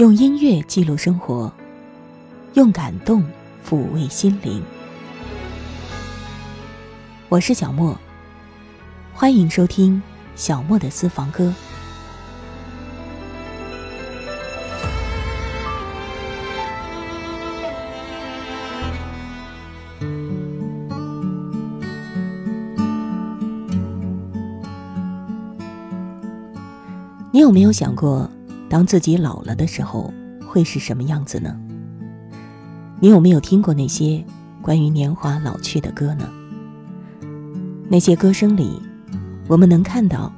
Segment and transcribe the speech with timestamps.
[0.00, 1.52] 用音乐记录生活，
[2.54, 3.22] 用感动
[3.62, 4.62] 抚慰心灵。
[7.28, 7.94] 我是小莫，
[9.12, 10.02] 欢迎收听
[10.34, 11.52] 小莫的私房歌。
[27.30, 28.26] 你有没有想过？
[28.70, 30.14] 当自己老了的时候，
[30.46, 31.58] 会是什么样子呢？
[33.00, 34.24] 你有没有听过那些
[34.62, 36.30] 关于年华老去的歌呢？
[37.88, 38.80] 那些歌声里，
[39.48, 40.32] 我们能看到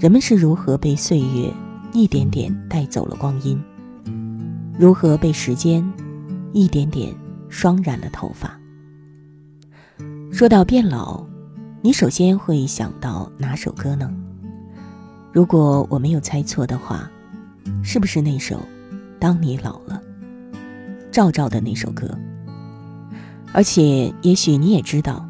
[0.00, 1.52] 人们是如何被岁月
[1.92, 3.62] 一点点带走了光阴，
[4.78, 5.86] 如何被时间
[6.54, 7.14] 一点点
[7.50, 8.58] 霜染了头发。
[10.32, 11.22] 说到变老，
[11.82, 14.10] 你首先会想到哪首歌呢？
[15.34, 17.10] 如果我没有猜错的话。
[17.82, 18.56] 是不是那首
[19.18, 20.00] 《当你老了》？
[21.10, 22.08] 赵照的那首歌。
[23.52, 25.24] 而且，也许你也知道，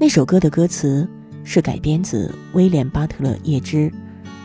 [0.00, 1.08] 那首歌的歌词
[1.44, 3.92] 是改编自威廉·巴特勒·叶芝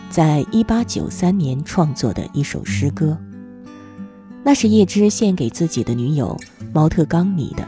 [0.10, 3.18] 在一八九三年创作的一首诗歌。
[4.44, 6.38] 那是叶芝献给自己的女友
[6.74, 7.68] 毛特冈尼的，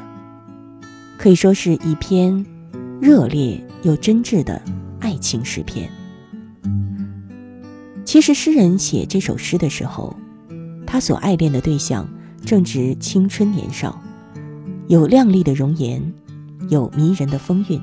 [1.18, 2.46] 可以说是一篇
[3.02, 4.62] 热烈又真挚的
[5.00, 5.90] 爱情诗篇。
[8.12, 10.14] 其实，诗人写这首诗的时候，
[10.86, 12.06] 他所爱恋的对象
[12.46, 14.02] 正值青春年少，
[14.90, 16.14] 有靓丽的容颜，
[16.68, 17.82] 有迷人的风韵。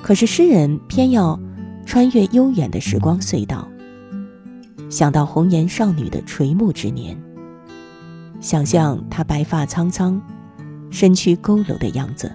[0.00, 1.38] 可是，诗人偏要
[1.84, 3.68] 穿越悠远的时光隧道，
[4.88, 7.14] 想到红颜少女的垂暮之年，
[8.40, 10.18] 想象她白发苍苍、
[10.90, 12.32] 身躯佝偻的样子。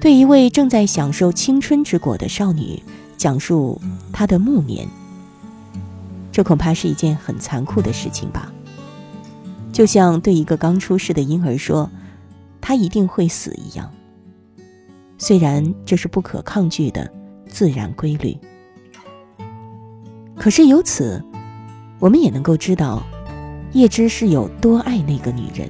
[0.00, 2.82] 对一位正在享受青春之果的少女。
[3.16, 3.80] 讲述
[4.12, 4.86] 他的暮年，
[6.30, 8.52] 这恐怕是一件很残酷的事情吧。
[9.72, 11.90] 就像对一个刚出世的婴儿说，
[12.60, 13.90] 他一定会死一样。
[15.18, 17.10] 虽然这是不可抗拒的
[17.46, 18.36] 自然规律，
[20.36, 21.22] 可是由此，
[21.98, 23.02] 我们也能够知道，
[23.72, 25.68] 叶芝是有多爱那个女人。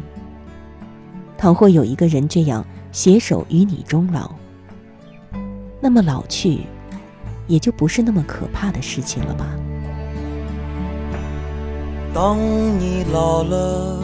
[1.36, 4.34] 倘或有一个人这样携手与你终老，
[5.80, 6.60] 那么老去。
[7.46, 9.46] 也就不是那么可怕的事情了吧。
[12.12, 12.38] 当
[12.78, 14.00] 你老了，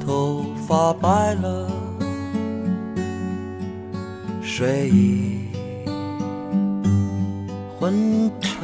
[0.00, 1.70] 头发白了，
[4.42, 5.40] 睡意
[7.78, 8.62] 昏沉。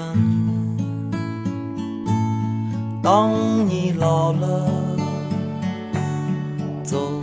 [3.03, 3.33] 当
[3.69, 4.67] 你老了，
[6.83, 7.23] 走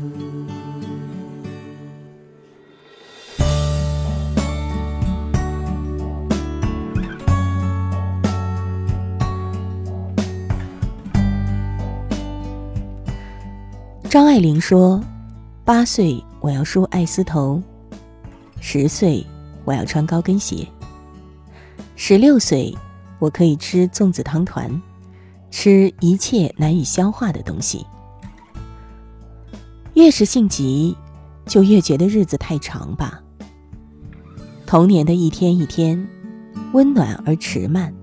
[14.11, 15.01] 张爱玲说
[15.63, 17.63] ：“八岁我要梳爱丝头，
[18.59, 19.25] 十岁
[19.63, 20.67] 我要穿高跟鞋，
[21.95, 22.77] 十六岁
[23.19, 24.69] 我可以吃粽子汤团，
[25.49, 27.85] 吃一切难以消化的东西。
[29.93, 30.93] 越是性急，
[31.45, 33.23] 就越觉得日子太长吧。
[34.65, 36.05] 童年的一天一天，
[36.73, 37.93] 温暖而迟慢，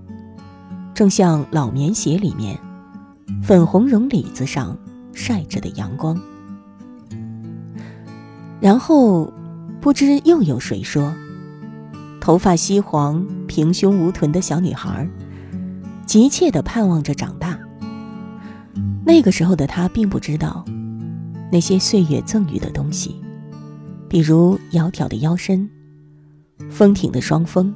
[0.94, 2.58] 正像老棉鞋里面
[3.42, 4.74] 粉红绒里子上。”
[5.12, 6.20] 晒着的阳光，
[8.60, 9.32] 然后
[9.80, 11.12] 不知又有谁说
[12.20, 15.08] ：“头发稀黄、平胸无臀的小女孩，
[16.06, 17.58] 急切的盼望着长大。”
[19.04, 20.64] 那个时候的她并不知道，
[21.50, 23.20] 那些岁月赠予的东西，
[24.08, 25.68] 比如窈窕的腰身、
[26.70, 27.74] 丰挺的双峰、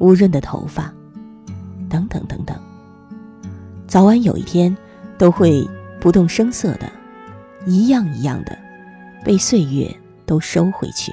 [0.00, 0.92] 乌润的头发，
[1.88, 2.56] 等等等等，
[3.86, 4.76] 早晚有一天
[5.16, 5.66] 都会。
[6.00, 6.90] 不动声色的，
[7.66, 8.56] 一样一样的，
[9.24, 11.12] 被岁月都收回去。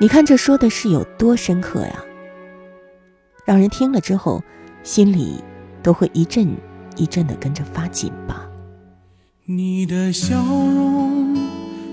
[0.00, 2.04] 你看这说的是有多深刻呀！
[3.44, 4.42] 让人听了之后，
[4.82, 5.42] 心里
[5.82, 6.48] 都会一阵
[6.96, 8.48] 一阵的跟着发紧吧。
[9.44, 11.36] 你的笑容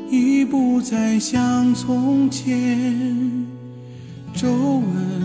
[0.10, 3.46] 已不再像从前，
[4.34, 5.19] 皱纹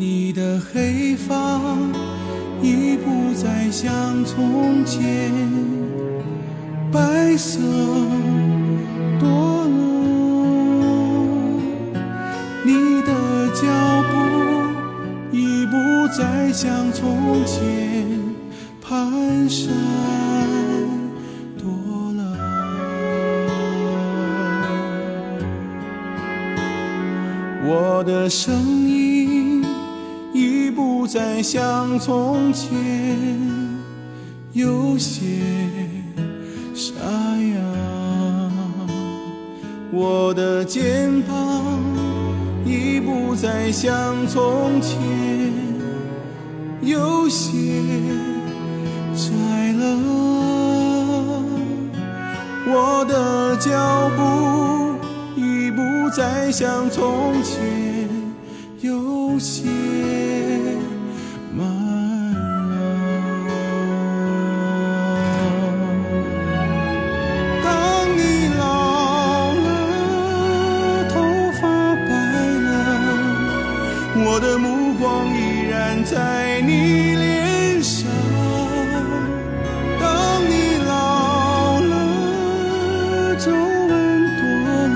[0.00, 1.60] 你的黑发
[2.62, 5.30] 已不再像从前
[6.90, 7.60] 白色
[9.20, 9.28] 多
[9.66, 9.76] 了，
[12.64, 13.12] 你的
[13.54, 13.60] 脚
[14.10, 14.16] 步
[15.36, 15.76] 已不
[16.16, 17.60] 再像从前
[18.82, 19.68] 蹒跚
[21.58, 21.68] 多
[22.16, 22.22] 了，
[27.66, 29.19] 我的声音。
[30.70, 32.70] 不再像从前
[34.52, 35.24] 有些
[36.74, 37.58] 沙哑，
[39.90, 41.64] 我的肩膀
[42.64, 44.98] 已不再像从前
[46.82, 47.82] 有些
[49.14, 49.84] 窄了，
[52.66, 54.20] 我的脚步
[55.40, 55.82] 已不
[56.16, 58.08] 再像从前
[58.80, 59.79] 有些。
[76.10, 78.10] 在你脸上，
[80.00, 83.92] 当你老了，皱纹
[84.36, 84.90] 多了，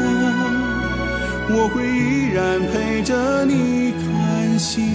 [1.50, 4.93] 我会依然陪着你看星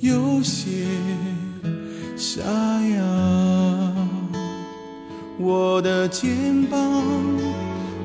[0.00, 0.86] 有些
[2.16, 3.02] 沙哑，
[5.38, 6.80] 我的肩膀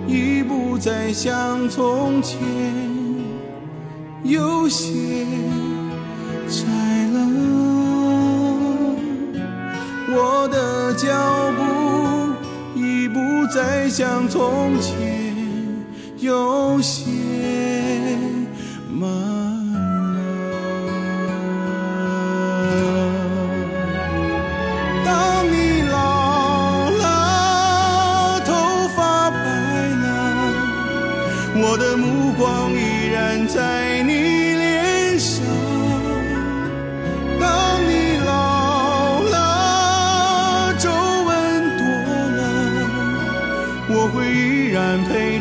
[0.07, 2.39] 已不再像从前，
[4.23, 5.23] 有些
[6.47, 6.65] 窄
[7.13, 7.19] 了。
[10.15, 11.07] 我的脚
[11.57, 12.33] 步
[12.79, 15.23] 已不再像从前，
[16.17, 17.03] 有些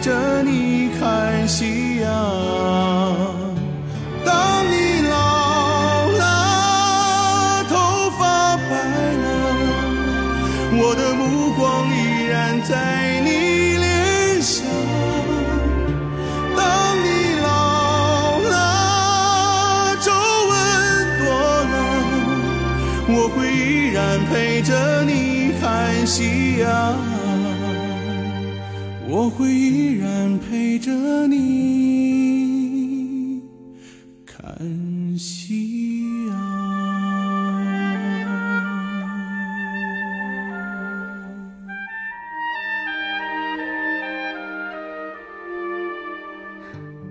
[0.02, 2.10] 着你看夕阳
[4.24, 8.72] 当你老了头发白
[9.22, 9.24] 了
[10.74, 14.66] 我的目光依然在你脸上。
[16.56, 20.10] 当你老了皱
[20.50, 20.52] 纹
[21.20, 21.24] 多
[21.70, 21.74] 了
[23.06, 26.98] 我会依然陪着你看夕阳
[29.14, 29.81] 我会依
[30.52, 30.92] 陪着
[31.28, 31.40] 你
[34.26, 36.36] 看夕阳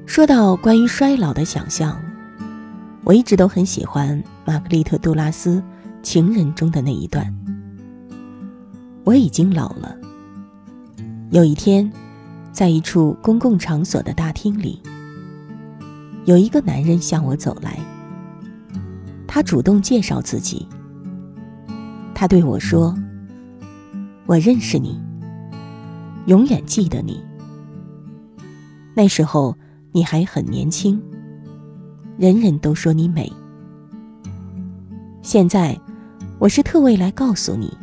[0.05, 1.99] 说到关于衰老的想象，
[3.03, 5.55] 我一直都很喜欢玛格丽特·杜拉斯
[6.03, 7.35] 《情人》中的那一段。
[9.03, 9.97] 我已经老了。
[11.31, 11.91] 有一天，
[12.51, 14.81] 在一处公共场所的大厅里，
[16.25, 17.79] 有一个男人向我走来。
[19.27, 20.67] 他主动介绍自己。
[22.13, 22.95] 他对我说
[24.27, 25.01] ：“我认识你，
[26.25, 27.23] 永远记得你。
[28.93, 29.57] 那时候
[29.91, 31.01] 你还很年轻，
[32.17, 33.31] 人人都说你美。
[35.21, 35.79] 现在，
[36.37, 37.75] 我是特为来告诉你。”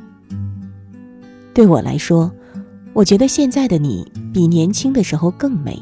[1.55, 2.31] 对我来说，
[2.99, 5.81] 我觉得现在的你比年轻的时候更美。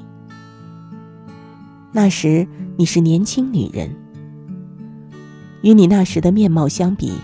[1.90, 2.46] 那时
[2.76, 3.90] 你是年轻女人，
[5.62, 7.14] 与你那时的面貌相比，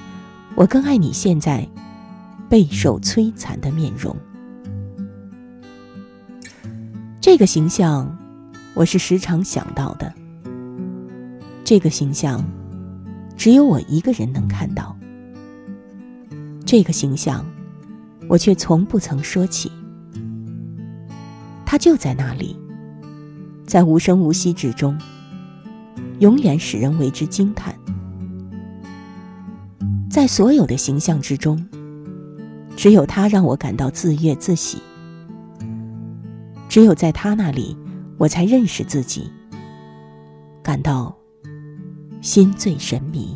[0.54, 1.68] 我更爱你现在
[2.48, 4.16] 备受摧残的面容。
[7.20, 8.16] 这个形象，
[8.72, 10.10] 我是时常想到的。
[11.64, 12.42] 这个形象，
[13.36, 14.96] 只有我一个人能看到。
[16.64, 17.44] 这个形象。
[18.28, 19.70] 我却从不曾说起，
[21.72, 22.54] 它就在那里，
[23.64, 24.94] 在无声无息之中，
[26.18, 27.74] 永远使人为之惊叹。
[30.10, 31.66] 在所有的形象之中，
[32.76, 34.82] 只有他让我感到自悦自喜。
[36.68, 37.74] 只有在他那里，
[38.18, 39.32] 我才认识自己，
[40.62, 41.16] 感到
[42.20, 43.34] 心醉神迷。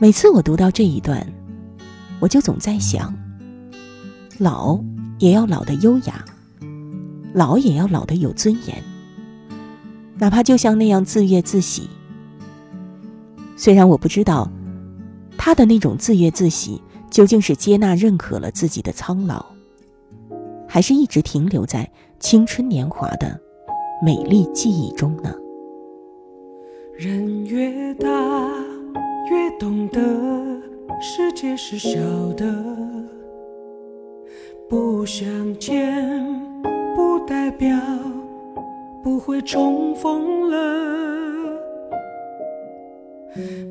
[0.00, 1.24] 每次我读到这一段。
[2.18, 3.14] 我就总在想，
[4.38, 4.74] 老
[5.20, 6.24] 也要老的优雅，
[7.34, 8.82] 老也要老的有尊严，
[10.18, 11.88] 哪怕就像那样自悦自喜。
[13.54, 14.50] 虽然我不知道，
[15.36, 19.44] 他的那种自悦自喜究竟是接纳认可了自己的苍老，
[20.66, 23.38] 还是一直停留在青春年华的
[24.02, 25.34] 美丽记忆中呢？
[26.96, 28.08] 人越大，
[29.30, 30.00] 越懂得。
[31.02, 31.98] 世界是小
[32.34, 32.46] 的，
[34.70, 36.00] 不相见
[36.94, 37.76] 不代表
[39.02, 40.56] 不会重逢了。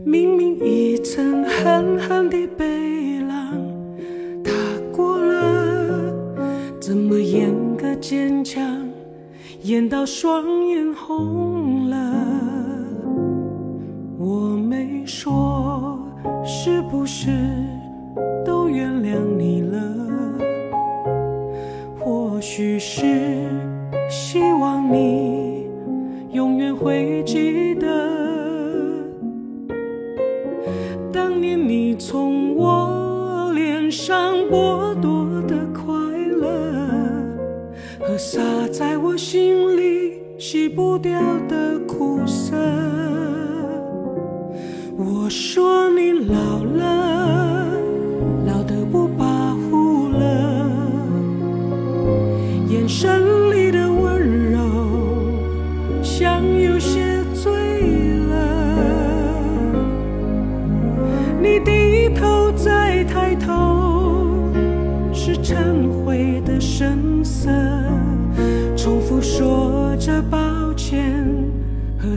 [0.04, 3.58] 明明一层狠狠的背浪
[4.44, 4.52] 踏
[4.92, 6.14] 过了，
[6.82, 8.62] 怎么演个坚强，
[9.64, 12.14] 演到双眼红了？
[14.18, 15.98] 我没说。
[16.44, 17.30] 是不是
[22.62, 23.06] 只是
[24.10, 25.66] 希望你
[26.34, 27.88] 永远会记得，
[31.10, 35.94] 当年你从我脸上剥夺的快
[36.42, 36.50] 乐，
[38.02, 42.58] 和洒在我心里洗不掉的苦涩。
[44.98, 47.09] 我说你老了，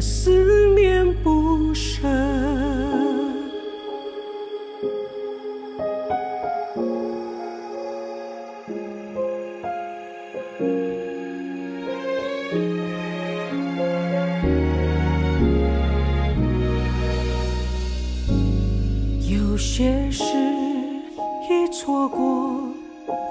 [0.05, 2.09] 思念不舍。
[19.31, 20.25] 有些事
[21.49, 22.75] 一错过，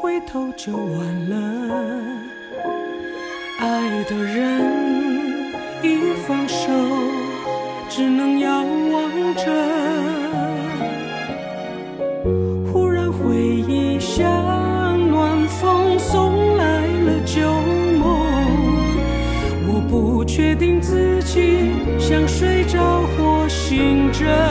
[0.01, 1.35] 回头就晚了。
[3.59, 4.80] 爱的人
[5.83, 6.71] 一放手，
[7.89, 9.41] 只能仰望着。
[12.71, 14.23] 忽然回忆像
[15.09, 17.41] 暖风送来了旧
[17.99, 18.05] 梦，
[19.67, 24.50] 我不确定自己像睡着或醒着。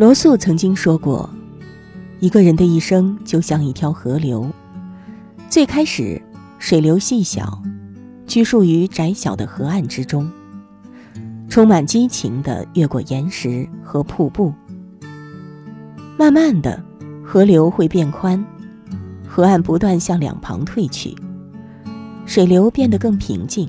[0.00, 1.28] 罗素曾经说过，
[2.20, 4.50] 一个人的一生就像一条河流，
[5.50, 6.18] 最开始
[6.58, 7.62] 水流细小，
[8.26, 10.26] 拘束于窄小的河岸之中，
[11.50, 14.54] 充满激情地越过岩石和瀑布。
[16.16, 16.82] 慢慢的，
[17.22, 18.42] 河流会变宽，
[19.28, 21.14] 河岸不断向两旁退去，
[22.24, 23.68] 水流变得更平静，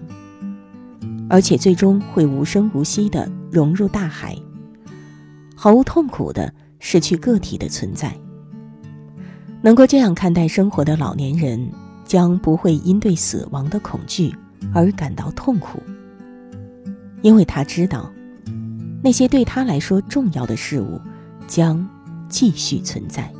[1.30, 4.34] 而且最终会无声无息地融入大海。
[5.64, 8.12] 毫无痛苦的失去个体的存在。
[9.62, 11.72] 能够这样看待生活的老年人，
[12.04, 14.36] 将不会因对死亡的恐惧
[14.74, 15.80] 而感到痛苦，
[17.22, 18.12] 因为他知道，
[19.04, 21.00] 那些对他来说重要的事物
[21.46, 21.88] 将
[22.28, 23.32] 继续存在。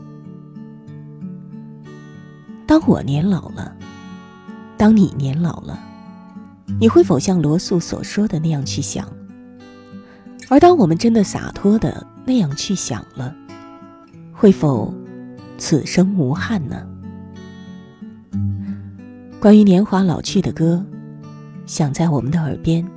[2.68, 3.76] 当我年老了，
[4.78, 5.80] 当你年老了，
[6.80, 9.08] 你会否像罗素所说的那样去想？
[10.50, 13.36] 而当我们真的洒脱的那样去想了，
[14.32, 14.94] 会否
[15.58, 16.88] 此生无憾呢？
[19.40, 20.86] 关于年华老去的歌，
[21.66, 22.88] 想在我们的耳边，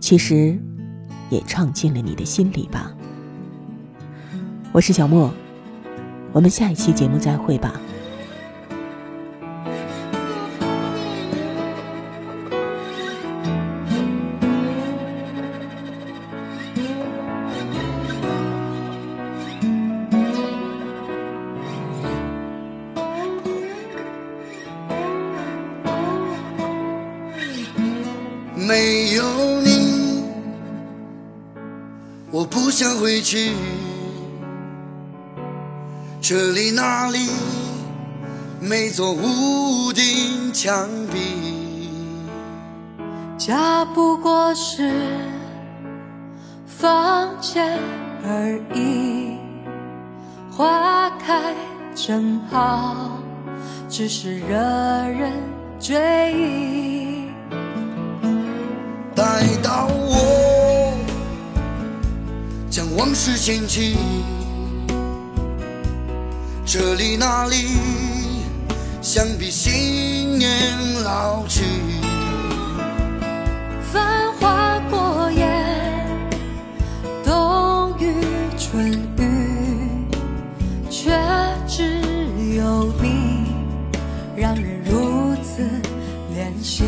[0.00, 0.58] 其实
[1.28, 2.92] 也唱进了你的心里吧。
[4.72, 5.30] 我是小莫，
[6.32, 7.78] 我们下一期节目再会吧。
[32.30, 33.52] 我不想回去。
[36.20, 37.28] 这里那里，
[38.60, 41.18] 每座屋顶墙壁，
[43.36, 44.90] 家不过是
[46.66, 47.78] 房间
[48.24, 49.36] 而已，
[50.50, 51.54] 花开
[51.94, 53.18] 正好，
[53.88, 55.30] 只是惹人
[55.78, 57.28] 追忆。
[59.14, 60.43] 待到我
[62.74, 63.96] 将往事捡起。
[66.66, 67.78] 这里那里，
[69.00, 70.50] 想必新年
[71.04, 71.62] 老去。
[73.92, 75.64] 繁华过眼，
[77.24, 78.12] 冬雨
[78.58, 79.22] 春雨，
[80.90, 81.12] 却
[81.68, 82.02] 只
[82.56, 83.52] 有你，
[84.36, 85.62] 让人如此
[86.34, 86.82] 怜惜。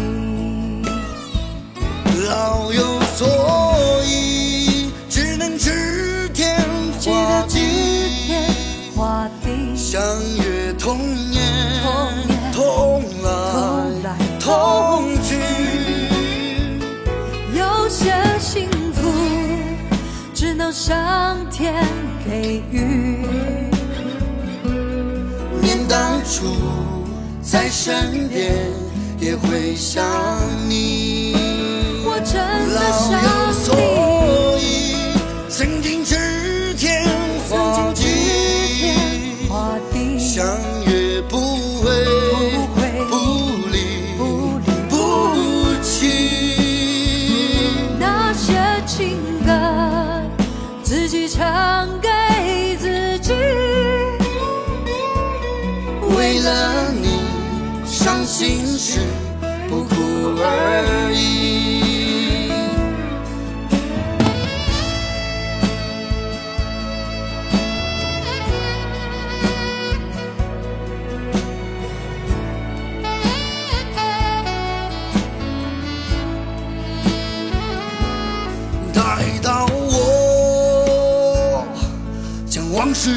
[22.47, 23.27] 给予。
[25.61, 26.45] 念当初
[27.43, 28.55] 在身边，
[29.19, 30.05] 也会想
[30.69, 31.35] 你。
[32.05, 32.37] 我真
[32.73, 34.16] 的想所你，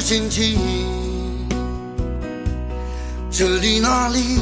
[0.10, 0.58] 星期，
[3.30, 4.40] 这里那里，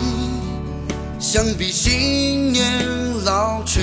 [1.19, 2.87] 想必新年
[3.25, 3.81] 老去。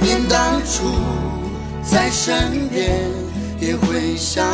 [0.00, 0.90] 念当初
[1.82, 3.10] 在身边，
[3.60, 4.44] 也会想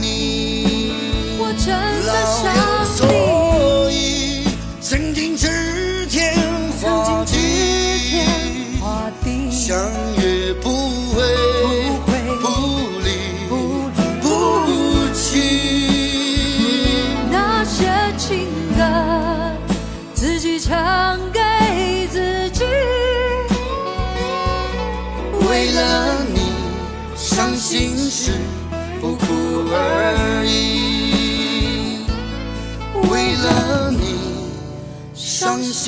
[0.00, 0.90] 你。
[2.06, 2.79] 老想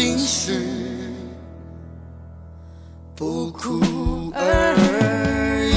[0.02, 0.60] 心时
[3.14, 3.78] 不哭
[4.34, 4.74] 而
[5.68, 5.72] 已。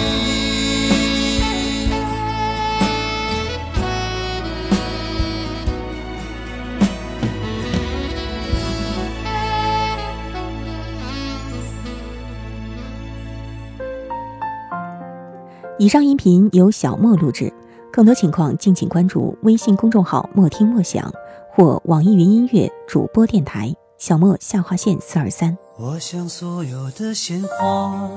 [15.78, 17.54] 以上音频由小莫录制，
[17.94, 21.14] 更多情况敬请关注微信公众号“莫听莫想”
[21.54, 25.58] 或网易云音乐主播电台小莫下划线四二三。
[25.78, 28.10] 我想所有的鲜花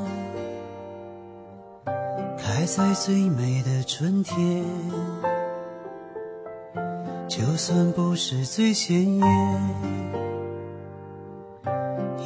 [2.36, 4.64] 开在最美的春天，
[7.28, 9.62] 就算不是最鲜艳，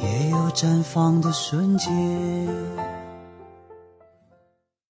[0.01, 1.91] 也有绽放的瞬间。